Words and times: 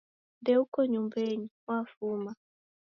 Ndeuko 0.41 0.77
nyumbenyi, 0.91 1.47
wafuma 1.67 2.31